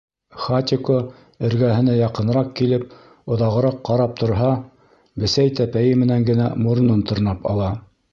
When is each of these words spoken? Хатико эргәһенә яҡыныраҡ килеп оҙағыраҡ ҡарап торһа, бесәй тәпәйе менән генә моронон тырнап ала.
Хатико 0.43 0.93
эргәһенә 1.49 1.97
яҡыныраҡ 1.97 2.47
килеп 2.59 2.95
оҙағыраҡ 3.35 3.77
ҡарап 3.89 4.15
торһа, 4.23 4.49
бесәй 5.25 5.53
тәпәйе 5.61 5.93
менән 6.05 6.27
генә 6.31 6.49
моронон 6.69 7.05
тырнап 7.13 7.47
ала. 7.53 7.69